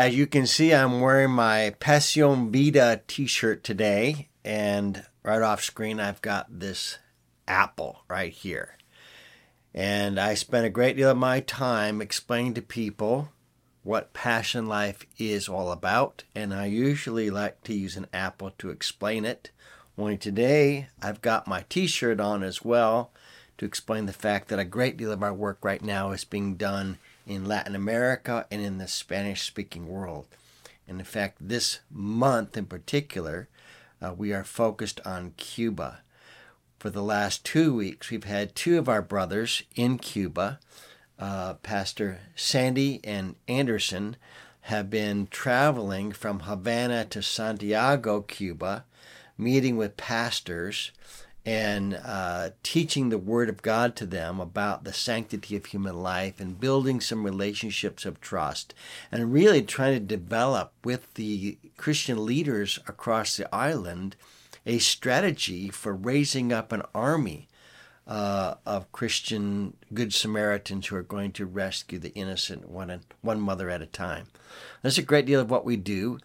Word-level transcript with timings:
As 0.00 0.16
you 0.16 0.26
can 0.26 0.46
see, 0.46 0.72
I'm 0.72 1.02
wearing 1.02 1.32
my 1.32 1.74
PasiónVida 1.78 3.02
t 3.06 3.26
shirt 3.26 3.62
today, 3.62 4.30
and 4.42 5.04
right 5.22 5.42
off 5.42 5.62
screen, 5.62 6.00
I've 6.00 6.22
got 6.22 6.58
this 6.58 6.96
apple 7.46 8.04
right 8.08 8.32
here. 8.32 8.78
And 9.74 10.18
I 10.18 10.32
spent 10.32 10.64
a 10.64 10.70
great 10.70 10.96
deal 10.96 11.10
of 11.10 11.18
my 11.18 11.40
time 11.40 12.00
explaining 12.00 12.54
to 12.54 12.62
people 12.62 13.28
what 13.82 14.14
passion 14.14 14.64
life 14.64 15.04
is 15.18 15.50
all 15.50 15.70
about, 15.70 16.24
and 16.34 16.54
I 16.54 16.64
usually 16.64 17.28
like 17.28 17.62
to 17.64 17.74
use 17.74 17.98
an 17.98 18.06
apple 18.10 18.52
to 18.56 18.70
explain 18.70 19.26
it. 19.26 19.50
Only 19.98 20.16
today, 20.16 20.88
I've 21.02 21.20
got 21.20 21.46
my 21.46 21.66
t 21.68 21.86
shirt 21.86 22.20
on 22.20 22.42
as 22.42 22.64
well 22.64 23.10
to 23.58 23.66
explain 23.66 24.06
the 24.06 24.14
fact 24.14 24.48
that 24.48 24.58
a 24.58 24.64
great 24.64 24.96
deal 24.96 25.12
of 25.12 25.22
our 25.22 25.34
work 25.34 25.58
right 25.62 25.82
now 25.82 26.12
is 26.12 26.24
being 26.24 26.54
done 26.54 26.96
in 27.30 27.44
Latin 27.44 27.76
America 27.76 28.44
and 28.50 28.60
in 28.60 28.78
the 28.78 28.88
Spanish 28.88 29.42
speaking 29.42 29.86
world. 29.86 30.26
And 30.88 30.98
in 30.98 31.04
fact, 31.04 31.36
this 31.40 31.78
month 31.88 32.56
in 32.56 32.66
particular, 32.66 33.48
uh, 34.02 34.12
we 34.16 34.32
are 34.32 34.42
focused 34.42 35.00
on 35.06 35.34
Cuba. 35.36 36.00
For 36.80 36.90
the 36.90 37.04
last 37.04 37.44
two 37.44 37.72
weeks, 37.72 38.10
we've 38.10 38.24
had 38.24 38.56
two 38.56 38.78
of 38.78 38.88
our 38.88 39.00
brothers 39.00 39.62
in 39.76 39.98
Cuba. 39.98 40.58
Uh, 41.20 41.54
Pastor 41.54 42.18
Sandy 42.34 43.00
and 43.04 43.36
Anderson 43.46 44.16
have 44.62 44.90
been 44.90 45.28
traveling 45.30 46.10
from 46.10 46.40
Havana 46.40 47.04
to 47.04 47.22
Santiago, 47.22 48.22
Cuba, 48.22 48.84
meeting 49.38 49.76
with 49.76 49.96
pastors 49.96 50.90
and 51.46 51.98
uh, 52.04 52.50
teaching 52.62 53.08
the 53.08 53.18
Word 53.18 53.48
of 53.48 53.62
God 53.62 53.96
to 53.96 54.06
them 54.06 54.40
about 54.40 54.84
the 54.84 54.92
sanctity 54.92 55.56
of 55.56 55.66
human 55.66 56.02
life 56.02 56.38
and 56.38 56.60
building 56.60 57.00
some 57.00 57.24
relationships 57.24 58.04
of 58.04 58.20
trust 58.20 58.74
and 59.10 59.32
really 59.32 59.62
trying 59.62 59.94
to 59.94 60.00
develop 60.00 60.72
with 60.84 61.14
the 61.14 61.58
Christian 61.76 62.26
leaders 62.26 62.78
across 62.86 63.36
the 63.36 63.52
island 63.54 64.16
a 64.66 64.78
strategy 64.78 65.70
for 65.70 65.94
raising 65.94 66.52
up 66.52 66.72
an 66.72 66.82
army 66.94 67.48
uh, 68.06 68.54
of 68.66 68.90
Christian 68.92 69.76
Good 69.94 70.12
Samaritans 70.12 70.88
who 70.88 70.96
are 70.96 71.02
going 71.02 71.32
to 71.32 71.46
rescue 71.46 71.98
the 71.98 72.12
innocent 72.14 72.68
one, 72.68 73.00
one 73.22 73.40
mother 73.40 73.70
at 73.70 73.82
a 73.82 73.86
time. 73.86 74.26
That's 74.82 74.98
a 74.98 75.02
great 75.02 75.26
deal 75.26 75.40
of 75.40 75.50
what 75.50 75.64
we 75.64 75.76
do. 75.76 76.18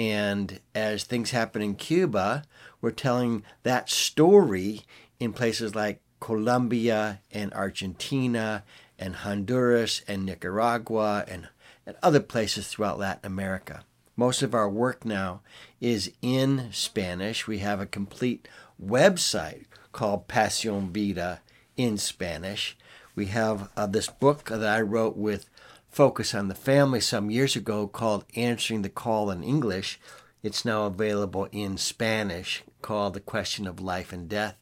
And 0.00 0.60
as 0.74 1.04
things 1.04 1.32
happen 1.32 1.60
in 1.60 1.74
Cuba, 1.74 2.44
we're 2.80 2.90
telling 2.90 3.42
that 3.64 3.90
story 3.90 4.80
in 5.18 5.34
places 5.34 5.74
like 5.74 6.00
Colombia 6.20 7.20
and 7.30 7.52
Argentina 7.52 8.64
and 8.98 9.16
Honduras 9.16 10.00
and 10.08 10.24
Nicaragua 10.24 11.26
and, 11.28 11.48
and 11.84 11.96
other 12.02 12.20
places 12.20 12.68
throughout 12.68 12.98
Latin 12.98 13.26
America. 13.26 13.84
Most 14.16 14.40
of 14.40 14.54
our 14.54 14.70
work 14.70 15.04
now 15.04 15.42
is 15.82 16.10
in 16.22 16.70
Spanish. 16.72 17.46
We 17.46 17.58
have 17.58 17.78
a 17.78 17.84
complete 17.84 18.48
website 18.82 19.66
called 19.92 20.28
PasiónVida 20.28 21.40
in 21.76 21.98
Spanish. 21.98 22.74
We 23.14 23.26
have 23.26 23.68
uh, 23.76 23.86
this 23.86 24.08
book 24.08 24.44
that 24.44 24.64
I 24.66 24.80
wrote 24.80 25.18
with 25.18 25.44
Focus 25.90 26.36
on 26.36 26.46
the 26.46 26.54
Family 26.54 27.00
some 27.00 27.32
years 27.32 27.56
ago 27.56 27.88
called 27.88 28.24
Answering 28.36 28.82
the 28.82 28.88
Call 28.88 29.28
in 29.28 29.42
English. 29.42 29.98
It's 30.40 30.64
now 30.64 30.84
available 30.84 31.48
in 31.50 31.76
Spanish 31.78 32.62
called 32.80 33.14
The 33.14 33.20
Question 33.20 33.66
of 33.66 33.80
Life 33.80 34.12
and 34.12 34.28
Death 34.28 34.54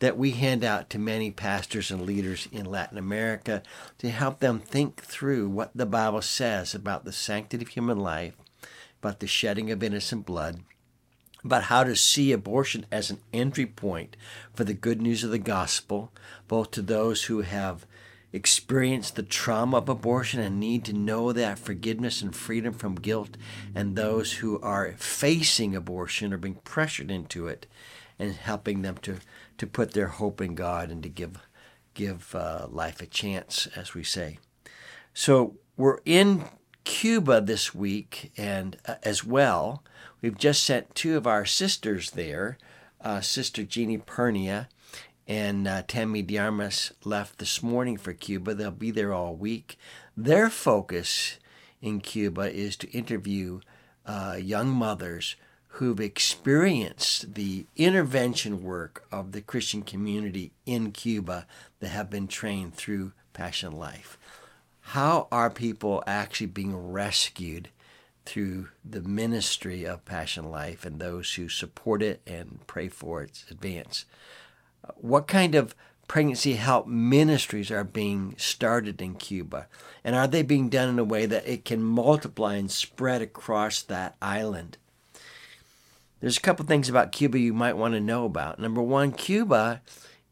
that 0.00 0.18
we 0.18 0.32
hand 0.32 0.64
out 0.64 0.90
to 0.90 0.98
many 0.98 1.30
pastors 1.30 1.92
and 1.92 2.02
leaders 2.02 2.48
in 2.50 2.66
Latin 2.66 2.98
America 2.98 3.62
to 3.98 4.10
help 4.10 4.40
them 4.40 4.58
think 4.58 5.00
through 5.00 5.48
what 5.48 5.70
the 5.72 5.86
Bible 5.86 6.20
says 6.20 6.74
about 6.74 7.04
the 7.04 7.12
sanctity 7.12 7.64
of 7.64 7.70
human 7.70 8.00
life, 8.00 8.34
about 9.00 9.20
the 9.20 9.28
shedding 9.28 9.70
of 9.70 9.84
innocent 9.84 10.26
blood, 10.26 10.62
about 11.44 11.64
how 11.64 11.84
to 11.84 11.94
see 11.94 12.32
abortion 12.32 12.86
as 12.90 13.08
an 13.08 13.20
entry 13.32 13.66
point 13.66 14.16
for 14.52 14.64
the 14.64 14.74
good 14.74 15.00
news 15.00 15.22
of 15.22 15.30
the 15.30 15.38
gospel, 15.38 16.10
both 16.48 16.72
to 16.72 16.82
those 16.82 17.24
who 17.24 17.42
have 17.42 17.86
experienced 18.32 19.16
the 19.16 19.22
trauma 19.22 19.76
of 19.78 19.88
abortion 19.88 20.40
and 20.40 20.58
need 20.58 20.84
to 20.84 20.92
know 20.92 21.32
that 21.32 21.58
forgiveness 21.58 22.22
and 22.22 22.34
freedom 22.34 22.72
from 22.72 22.94
guilt, 22.94 23.36
and 23.74 23.94
those 23.94 24.34
who 24.34 24.60
are 24.60 24.94
facing 24.96 25.76
abortion 25.76 26.32
or 26.32 26.38
being 26.38 26.54
pressured 26.64 27.10
into 27.10 27.46
it, 27.46 27.66
and 28.18 28.32
helping 28.34 28.82
them 28.82 28.96
to, 28.98 29.18
to 29.58 29.66
put 29.66 29.92
their 29.92 30.08
hope 30.08 30.40
in 30.40 30.54
God 30.54 30.90
and 30.90 31.02
to 31.02 31.08
give 31.08 31.38
give 31.94 32.34
uh, 32.34 32.66
life 32.70 33.02
a 33.02 33.06
chance, 33.06 33.68
as 33.76 33.92
we 33.92 34.02
say. 34.02 34.38
So 35.12 35.56
we're 35.76 35.98
in 36.06 36.44
Cuba 36.84 37.40
this 37.40 37.74
week, 37.74 38.32
and 38.36 38.78
uh, 38.86 38.94
as 39.02 39.24
well, 39.24 39.84
we've 40.20 40.38
just 40.38 40.62
sent 40.62 40.94
two 40.94 41.16
of 41.16 41.26
our 41.26 41.44
sisters 41.44 42.12
there, 42.12 42.56
uh, 43.02 43.20
Sister 43.20 43.62
Jeannie 43.62 43.98
Pernia 43.98 44.68
and 45.26 45.68
uh, 45.68 45.82
Tammy 45.86 46.22
Diarmas 46.22 46.92
left 47.04 47.38
this 47.38 47.62
morning 47.62 47.96
for 47.96 48.12
Cuba. 48.12 48.54
They'll 48.54 48.70
be 48.70 48.90
there 48.90 49.12
all 49.12 49.34
week. 49.34 49.78
Their 50.16 50.50
focus 50.50 51.38
in 51.80 52.00
Cuba 52.00 52.52
is 52.52 52.76
to 52.78 52.90
interview 52.90 53.60
uh, 54.04 54.36
young 54.40 54.68
mothers 54.68 55.36
who've 55.76 56.00
experienced 56.00 57.34
the 57.34 57.66
intervention 57.76 58.62
work 58.62 59.06
of 59.10 59.32
the 59.32 59.40
Christian 59.40 59.82
community 59.82 60.52
in 60.66 60.92
Cuba 60.92 61.46
that 61.80 61.88
have 61.88 62.10
been 62.10 62.28
trained 62.28 62.74
through 62.74 63.12
Passion 63.32 63.72
Life. 63.72 64.18
How 64.80 65.28
are 65.32 65.48
people 65.48 66.02
actually 66.06 66.48
being 66.48 66.76
rescued 66.92 67.70
through 68.26 68.68
the 68.84 69.00
ministry 69.00 69.84
of 69.84 70.04
Passion 70.04 70.50
Life 70.50 70.84
and 70.84 71.00
those 71.00 71.34
who 71.34 71.48
support 71.48 72.02
it 72.02 72.20
and 72.26 72.58
pray 72.66 72.88
for 72.88 73.22
its 73.22 73.44
advance? 73.50 74.04
What 74.96 75.26
kind 75.26 75.54
of 75.54 75.74
pregnancy 76.08 76.54
help 76.54 76.86
ministries 76.86 77.70
are 77.70 77.84
being 77.84 78.34
started 78.36 79.00
in 79.00 79.14
Cuba? 79.14 79.66
And 80.04 80.14
are 80.14 80.26
they 80.26 80.42
being 80.42 80.68
done 80.68 80.88
in 80.88 80.98
a 80.98 81.04
way 81.04 81.26
that 81.26 81.46
it 81.46 81.64
can 81.64 81.82
multiply 81.82 82.56
and 82.56 82.70
spread 82.70 83.22
across 83.22 83.82
that 83.82 84.16
island? 84.20 84.76
There's 86.20 86.36
a 86.36 86.42
couple 86.42 86.64
things 86.66 86.88
about 86.88 87.12
Cuba 87.12 87.38
you 87.38 87.52
might 87.52 87.76
want 87.76 87.94
to 87.94 88.00
know 88.00 88.24
about. 88.24 88.58
Number 88.58 88.82
one, 88.82 89.12
Cuba 89.12 89.82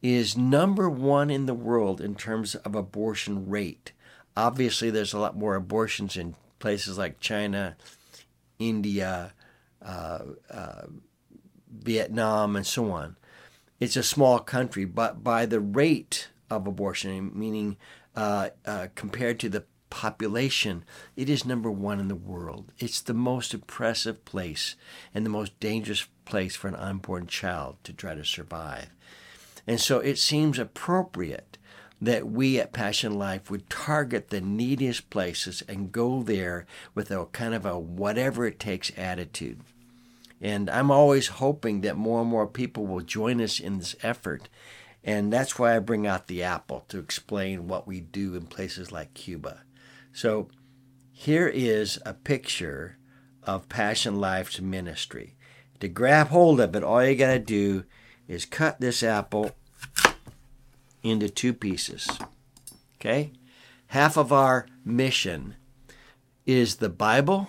is 0.03 0.37
number 0.37 0.89
one 0.89 1.31
in 1.31 1.47
the 1.47 1.55
world 1.55 2.01
in 2.01 2.15
terms 2.15 2.55
of 2.55 2.75
abortion 2.75 3.49
rate. 3.49 3.93
Obviously, 4.37 4.91
there's 4.91 5.13
a 5.13 5.19
lot 5.19 5.37
more 5.37 5.57
abortions 5.57 6.17
in 6.17 6.37
places 6.59 6.97
like 6.97 7.21
China, 7.21 7.77
India, 8.59 9.33
uh, 9.85 10.21
uh, 10.51 10.83
Vietnam, 11.71 12.55
and 12.55 12.67
so 12.67 12.93
on 12.93 13.17
it's 13.81 13.97
a 13.97 14.03
small 14.03 14.39
country, 14.39 14.85
but 14.85 15.25
by 15.25 15.47
the 15.47 15.61
rate 15.61 16.29
of 16.51 16.67
abortion, 16.67 17.33
meaning 17.35 17.79
uh, 18.15 18.51
uh, 18.67 18.89
compared 18.95 19.41
to 19.41 19.49
the 19.49 19.65
population, 19.89 20.85
it 21.17 21.29
is 21.29 21.45
number 21.45 21.71
one 21.71 21.99
in 21.99 22.09
the 22.09 22.15
world. 22.15 22.73
It's 22.79 23.01
the 23.01 23.15
most 23.15 23.53
oppressive 23.55 24.25
place 24.25 24.77
and 25.15 25.27
the 25.27 25.31
most 25.31 25.59
dangerous 25.59 26.07
place 26.25 26.55
for 26.55 26.69
an 26.69 26.77
unborn 26.77 27.27
child 27.27 27.77
to 27.85 27.93
try 27.93 28.15
to 28.15 28.25
survive. 28.25 28.91
And 29.67 29.81
so 29.81 29.99
it 29.99 30.19
seems 30.19 30.59
appropriate 30.59 31.59
that 32.01 32.27
we 32.27 32.59
at 32.59 32.73
Passion 32.73 33.19
Life 33.19 33.51
would 33.51 33.69
target 33.69 34.29
the 34.29 34.41
neediest 34.41 35.11
places 35.11 35.63
and 35.69 35.93
go 35.93 36.23
there 36.23 36.67
with 36.95 37.11
a 37.11 37.27
kind 37.27 37.55
of 37.55 37.67
a 37.67 37.79
whatever 37.79 38.47
it 38.47 38.59
takes 38.59 38.91
attitude. 38.97 39.61
And 40.41 40.71
I'm 40.71 40.91
always 40.91 41.29
hoping 41.29 41.83
that 41.83 41.97
more 41.97 42.23
and 42.23 42.31
more 42.31 42.47
people 42.47 42.87
will 42.87 43.01
join 43.01 43.41
us 43.41 43.61
in 43.61 43.79
this 43.79 43.95
effort. 44.03 44.49
And 45.05 45.33
that's 45.33 45.59
why 45.59 45.77
I 45.77 45.81
bring 45.81 46.07
out 46.07 46.27
the 46.27 46.43
apple 46.43 46.85
to 46.89 46.99
explain 46.99 47.69
what 47.69 47.87
we 47.87 48.01
do 48.01 48.35
in 48.35 48.47
places 48.47 48.91
like 48.91 49.15
Cuba. 49.15 49.63
So 50.13 50.49
here 51.13 51.49
is 51.49 51.99
a 52.05 52.15
picture 52.15 52.97
of 53.43 53.69
Passion 53.69 54.21
Life's 54.21 54.61
ministry. 54.61 55.37
To 55.81 55.89
grab 55.89 56.29
hold 56.29 56.61
of 56.61 56.75
it, 56.75 56.85
all 56.85 57.05
you 57.05 57.17
got 57.17 57.33
to 57.33 57.39
do 57.39 57.85
is 58.29 58.45
cut 58.45 58.81
this 58.81 59.03
apple 59.03 59.53
into 61.03 61.29
two 61.29 61.53
pieces. 61.53 62.09
Okay? 62.97 63.33
Half 63.89 64.17
of 64.17 64.33
our 64.33 64.67
mission 64.85 65.57
is 66.47 66.77
the 66.77 66.89
Bible 66.89 67.49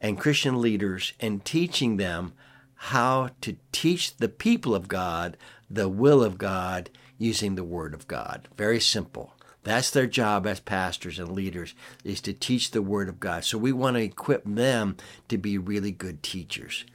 and 0.00 0.18
Christian 0.18 0.60
leaders 0.60 1.12
and 1.20 1.44
teaching 1.44 1.96
them 1.96 2.32
how 2.74 3.30
to 3.42 3.56
teach 3.72 4.16
the 4.16 4.28
people 4.28 4.74
of 4.74 4.88
God 4.88 5.36
the 5.68 5.88
will 5.88 6.24
of 6.24 6.38
God 6.38 6.90
using 7.18 7.54
the 7.54 7.64
Word 7.64 7.94
of 7.94 8.08
God. 8.08 8.48
Very 8.56 8.80
simple. 8.80 9.34
That's 9.62 9.90
their 9.90 10.06
job 10.06 10.46
as 10.46 10.58
pastors 10.58 11.18
and 11.18 11.30
leaders 11.30 11.74
is 12.02 12.20
to 12.22 12.32
teach 12.32 12.70
the 12.70 12.80
Word 12.80 13.08
of 13.08 13.20
God. 13.20 13.44
So 13.44 13.58
we 13.58 13.72
want 13.72 13.96
to 13.96 14.02
equip 14.02 14.44
them 14.44 14.96
to 15.28 15.36
be 15.36 15.58
really 15.58 15.92
good 15.92 16.22
teachers. 16.22 16.86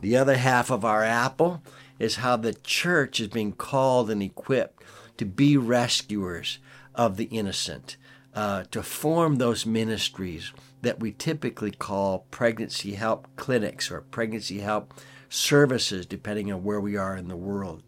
The 0.00 0.16
other 0.16 0.36
half 0.36 0.70
of 0.70 0.84
our 0.84 1.04
apple 1.04 1.62
is 2.00 2.16
how 2.16 2.36
the 2.36 2.54
church 2.54 3.20
is 3.20 3.28
being 3.28 3.52
called 3.52 4.10
and 4.10 4.20
equipped 4.22 4.82
to 5.18 5.24
be 5.24 5.56
rescuers 5.56 6.58
of 6.94 7.16
the 7.16 7.26
innocent, 7.26 7.96
uh, 8.34 8.64
to 8.72 8.82
form 8.82 9.36
those 9.36 9.64
ministries 9.64 10.52
that 10.82 11.00
we 11.00 11.12
typically 11.12 11.70
call 11.70 12.26
pregnancy 12.30 12.94
help 12.94 13.28
clinics 13.36 13.90
or 13.90 14.02
pregnancy 14.02 14.60
help 14.60 14.92
services, 15.28 16.04
depending 16.04 16.52
on 16.52 16.62
where 16.62 16.80
we 16.80 16.96
are 16.96 17.16
in 17.16 17.28
the 17.28 17.36
world. 17.36 17.82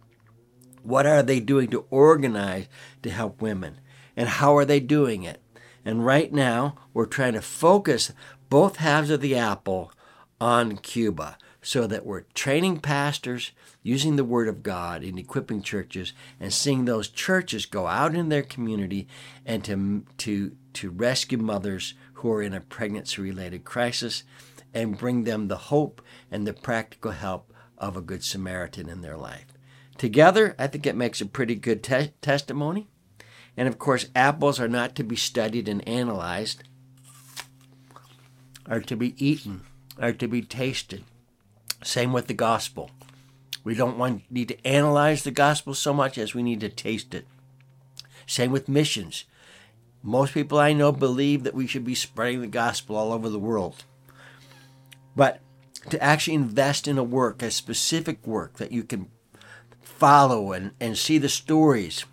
What 0.82 1.06
are 1.06 1.22
they 1.22 1.40
doing 1.40 1.70
to 1.70 1.84
organize 1.90 2.68
to 3.02 3.10
help 3.10 3.42
women? 3.42 3.80
And 4.16 4.28
how 4.28 4.56
are 4.56 4.64
they 4.64 4.80
doing 4.80 5.24
it? 5.24 5.42
And 5.84 6.06
right 6.06 6.32
now, 6.32 6.76
we're 6.92 7.06
trying 7.06 7.34
to 7.34 7.42
focus 7.42 8.12
both 8.48 8.76
halves 8.76 9.10
of 9.10 9.20
the 9.20 9.36
apple 9.36 9.92
on 10.40 10.76
Cuba 10.78 11.36
so 11.64 11.86
that 11.86 12.04
we're 12.04 12.20
training 12.34 12.78
pastors, 12.78 13.52
using 13.82 14.16
the 14.16 14.24
Word 14.24 14.48
of 14.48 14.62
God 14.62 15.02
in 15.02 15.16
equipping 15.16 15.62
churches, 15.62 16.12
and 16.38 16.52
seeing 16.52 16.84
those 16.84 17.08
churches 17.08 17.64
go 17.64 17.86
out 17.86 18.14
in 18.14 18.28
their 18.28 18.42
community 18.42 19.08
and 19.46 19.64
to, 19.64 20.04
to, 20.18 20.54
to 20.74 20.90
rescue 20.90 21.38
mothers 21.38 21.94
who 22.14 22.30
are 22.30 22.42
in 22.42 22.52
a 22.52 22.60
pregnancy 22.60 23.22
related 23.22 23.64
crisis 23.64 24.24
and 24.74 24.98
bring 24.98 25.24
them 25.24 25.48
the 25.48 25.56
hope 25.56 26.02
and 26.30 26.46
the 26.46 26.52
practical 26.52 27.12
help 27.12 27.50
of 27.78 27.96
a 27.96 28.02
Good 28.02 28.22
Samaritan 28.22 28.90
in 28.90 29.00
their 29.00 29.16
life. 29.16 29.46
Together, 29.96 30.54
I 30.58 30.66
think 30.66 30.86
it 30.86 30.96
makes 30.96 31.22
a 31.22 31.26
pretty 31.26 31.54
good 31.54 31.82
te- 31.82 32.12
testimony. 32.20 32.88
And 33.56 33.68
of 33.68 33.78
course, 33.78 34.10
apples 34.14 34.60
are 34.60 34.68
not 34.68 34.94
to 34.96 35.02
be 35.02 35.16
studied 35.16 35.66
and 35.66 35.86
analyzed, 35.88 36.64
are 38.66 38.80
to 38.80 38.96
be 38.96 39.14
eaten, 39.24 39.62
are 39.98 40.12
to 40.12 40.28
be 40.28 40.42
tasted. 40.42 41.04
Same 41.82 42.12
with 42.12 42.26
the 42.26 42.34
gospel. 42.34 42.90
We 43.64 43.74
don't 43.74 43.98
want 43.98 44.30
need 44.30 44.48
to 44.48 44.66
analyze 44.66 45.22
the 45.22 45.30
gospel 45.30 45.74
so 45.74 45.94
much 45.94 46.18
as 46.18 46.34
we 46.34 46.42
need 46.42 46.60
to 46.60 46.68
taste 46.68 47.14
it. 47.14 47.26
Same 48.26 48.52
with 48.52 48.68
missions. 48.68 49.24
Most 50.02 50.34
people 50.34 50.58
I 50.58 50.74
know 50.74 50.92
believe 50.92 51.44
that 51.44 51.54
we 51.54 51.66
should 51.66 51.84
be 51.84 51.94
spreading 51.94 52.42
the 52.42 52.46
gospel 52.46 52.96
all 52.96 53.12
over 53.12 53.28
the 53.28 53.38
world. 53.38 53.84
But 55.16 55.40
to 55.88 56.02
actually 56.02 56.34
invest 56.34 56.86
in 56.86 56.98
a 56.98 57.04
work, 57.04 57.42
a 57.42 57.50
specific 57.50 58.26
work 58.26 58.58
that 58.58 58.72
you 58.72 58.82
can 58.82 59.10
follow 59.80 60.52
and, 60.52 60.72
and 60.80 60.98
see 60.98 61.18
the 61.18 61.28
stories 61.28 62.04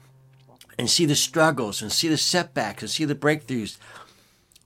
and 0.77 0.89
see 0.89 1.05
the 1.05 1.15
struggles 1.15 1.81
and 1.81 1.91
see 1.91 2.07
the 2.07 2.17
setbacks 2.17 2.81
and 2.81 2.89
see 2.89 3.05
the 3.05 3.15
breakthroughs. 3.15 3.77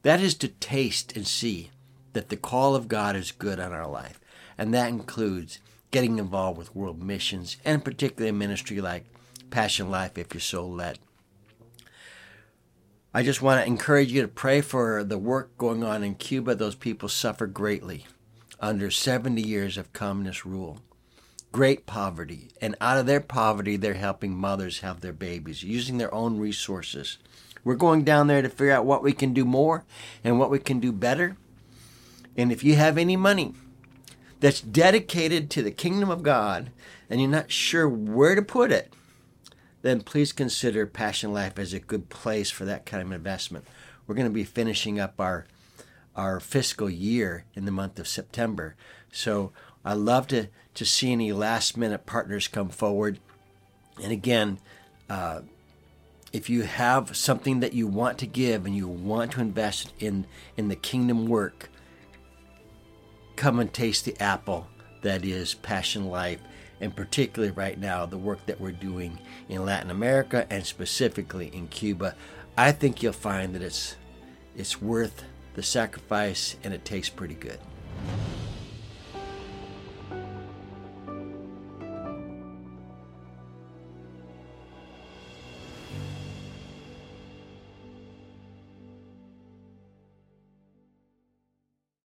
That 0.04 0.22
is 0.22 0.36
to 0.36 0.48
taste 0.48 1.16
and 1.16 1.26
see 1.26 1.72
that 2.14 2.30
the 2.30 2.38
call 2.38 2.76
of 2.76 2.88
God 2.88 3.16
is 3.16 3.32
good 3.32 3.60
on 3.60 3.74
our 3.74 3.88
life. 3.88 4.20
And 4.58 4.74
that 4.74 4.90
includes 4.90 5.60
getting 5.92 6.18
involved 6.20 6.58
with 6.58 6.76
world 6.76 7.04
missions 7.04 7.58
and 7.66 7.84
particularly 7.84 8.30
a 8.30 8.34
ministry 8.34 8.82
like 8.82 9.06
Passion 9.50 9.90
Life 9.90 10.18
if 10.18 10.34
you're 10.34 10.42
so 10.42 10.66
led. 10.66 11.00
I 13.14 13.24
just 13.24 13.42
want 13.42 13.62
to 13.62 13.68
encourage 13.68 14.12
you 14.12 14.22
to 14.22 14.28
pray 14.28 14.62
for 14.62 15.04
the 15.04 15.18
work 15.18 15.58
going 15.58 15.84
on 15.84 16.04
in 16.04 16.16
Cuba. 16.16 16.56
Those 16.56 16.76
people 16.76 17.08
suffer 17.08 17.48
greatly 17.48 18.06
under 18.60 18.92
70 18.92 19.42
years 19.42 19.78
of 19.78 19.94
communist 19.94 20.44
rule 20.46 20.80
great 21.56 21.86
poverty. 21.86 22.50
And 22.60 22.76
out 22.82 22.98
of 22.98 23.06
their 23.06 23.22
poverty, 23.22 23.78
they're 23.78 23.94
helping 23.94 24.36
mothers 24.36 24.80
have 24.80 25.00
their 25.00 25.14
babies 25.14 25.64
using 25.64 25.98
their 25.98 26.14
own 26.14 26.38
resources. 26.38 27.18
We're 27.64 27.76
going 27.76 28.04
down 28.04 28.28
there 28.28 28.42
to 28.42 28.50
figure 28.50 28.74
out 28.74 28.86
what 28.86 29.02
we 29.02 29.14
can 29.14 29.34
do 29.34 29.46
more 29.46 29.86
and 30.22 30.38
what 30.38 30.52
we 30.52 30.60
can 30.60 30.82
do 30.82 30.92
better. 30.92 31.38
And 32.36 32.52
if 32.52 32.62
you 32.62 32.76
have 32.76 32.98
any 32.98 33.16
money 33.16 33.54
that's 34.40 34.62
dedicated 34.62 35.50
to 35.52 35.64
the 35.64 35.72
kingdom 35.72 36.10
of 36.10 36.24
God 36.24 36.72
and 37.10 37.22
you're 37.22 37.30
not 37.30 37.52
sure 37.52 37.88
where 37.88 38.36
to 38.36 38.42
put 38.42 38.72
it, 38.72 38.94
then 39.82 40.02
please 40.02 40.32
consider 40.32 40.86
Passion 40.86 41.32
Life 41.32 41.60
as 41.60 41.74
a 41.74 41.80
good 41.80 42.10
place 42.10 42.50
for 42.50 42.66
that 42.66 42.86
kind 42.86 43.04
of 43.04 43.12
investment. 43.12 43.66
We're 44.08 44.16
going 44.16 44.28
to 44.28 44.34
be 44.34 44.44
finishing 44.44 45.00
up 45.00 45.20
our 45.20 45.46
our 46.16 46.40
fiscal 46.40 46.90
year 46.90 47.44
in 47.56 47.66
the 47.66 47.72
month 47.72 48.00
of 48.00 48.08
September. 48.08 48.76
So 49.12 49.52
I 49.84 49.94
love 49.94 50.28
to 50.28 50.48
to 50.76 50.86
see 50.86 51.12
any 51.12 51.32
last 51.32 51.78
minute 51.78 52.06
partners 52.06 52.48
come 52.48 52.70
forward. 52.70 53.20
And 54.02 54.12
again, 54.12 54.60
uh, 55.10 55.42
if 56.34 56.50
you 56.50 56.64
have 56.64 57.16
something 57.16 57.62
that 57.62 57.74
you 57.74 57.88
want 57.88 58.18
to 58.20 58.28
give 58.28 58.66
and 58.66 58.76
you 58.76 58.88
want 58.88 59.34
to 59.34 59.42
invest 59.42 59.94
in 60.00 60.26
in 60.58 60.68
the 60.68 60.76
kingdom 60.76 61.28
work, 61.28 61.70
come 63.46 63.60
and 63.60 63.72
taste 63.72 64.06
the 64.06 64.20
apple 64.20 64.68
that 65.04 65.24
is 65.24 65.54
Passion 65.54 66.08
Life, 66.08 66.40
and 66.82 66.96
particularly 66.96 67.54
right 67.54 67.80
now 67.80 68.04
the 68.04 68.18
work 68.18 68.44
that 68.48 68.60
we're 68.60 68.72
doing 68.72 69.20
in 69.50 69.64
Latin 69.64 69.92
America 69.92 70.48
and 70.50 70.66
specifically 70.66 71.52
in 71.54 71.68
Cuba. 71.68 72.16
I 72.58 72.72
think 72.72 73.04
you'll 73.04 73.14
find 73.14 73.54
that 73.54 73.62
it's 73.62 73.98
it's 74.56 74.82
worth 74.82 75.26
the 75.54 75.62
sacrifice 75.62 76.56
and 76.64 76.74
it 76.74 76.86
tastes 76.86 77.12
pretty 77.12 77.36
good. 77.36 77.60